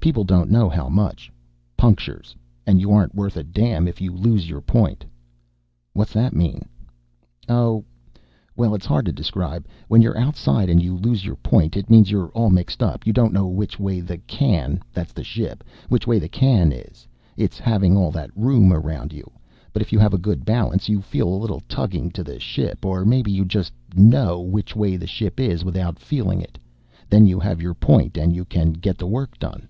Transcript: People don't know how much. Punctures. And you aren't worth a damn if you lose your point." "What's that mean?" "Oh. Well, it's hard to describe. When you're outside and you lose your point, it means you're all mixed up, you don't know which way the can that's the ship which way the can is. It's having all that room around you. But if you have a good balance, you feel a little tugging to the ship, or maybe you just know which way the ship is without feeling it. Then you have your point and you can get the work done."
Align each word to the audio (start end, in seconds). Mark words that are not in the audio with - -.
People 0.00 0.24
don't 0.24 0.52
know 0.52 0.68
how 0.68 0.88
much. 0.88 1.32
Punctures. 1.76 2.36
And 2.64 2.80
you 2.80 2.92
aren't 2.92 3.14
worth 3.16 3.36
a 3.36 3.42
damn 3.42 3.88
if 3.88 4.00
you 4.00 4.12
lose 4.12 4.48
your 4.48 4.60
point." 4.60 5.04
"What's 5.94 6.12
that 6.12 6.32
mean?" 6.36 6.68
"Oh. 7.48 7.84
Well, 8.54 8.76
it's 8.76 8.86
hard 8.86 9.04
to 9.06 9.12
describe. 9.12 9.66
When 9.88 10.02
you're 10.02 10.16
outside 10.16 10.70
and 10.70 10.80
you 10.80 10.94
lose 10.94 11.24
your 11.24 11.34
point, 11.34 11.76
it 11.76 11.90
means 11.90 12.08
you're 12.08 12.28
all 12.34 12.50
mixed 12.50 12.84
up, 12.84 13.04
you 13.04 13.12
don't 13.12 13.32
know 13.32 13.48
which 13.48 13.80
way 13.80 13.98
the 14.00 14.18
can 14.18 14.80
that's 14.92 15.12
the 15.12 15.24
ship 15.24 15.64
which 15.88 16.06
way 16.06 16.20
the 16.20 16.28
can 16.28 16.70
is. 16.70 17.08
It's 17.36 17.58
having 17.58 17.96
all 17.96 18.12
that 18.12 18.30
room 18.36 18.72
around 18.72 19.12
you. 19.12 19.28
But 19.72 19.82
if 19.82 19.92
you 19.92 19.98
have 19.98 20.14
a 20.14 20.18
good 20.18 20.44
balance, 20.44 20.88
you 20.88 21.02
feel 21.02 21.28
a 21.28 21.34
little 21.34 21.62
tugging 21.68 22.12
to 22.12 22.22
the 22.22 22.38
ship, 22.38 22.84
or 22.86 23.04
maybe 23.04 23.32
you 23.32 23.44
just 23.44 23.72
know 23.96 24.40
which 24.40 24.76
way 24.76 24.96
the 24.96 25.08
ship 25.08 25.40
is 25.40 25.64
without 25.64 25.98
feeling 25.98 26.40
it. 26.40 26.60
Then 27.10 27.26
you 27.26 27.40
have 27.40 27.60
your 27.60 27.74
point 27.74 28.16
and 28.16 28.32
you 28.36 28.44
can 28.44 28.72
get 28.72 28.98
the 28.98 29.06
work 29.08 29.36
done." 29.40 29.66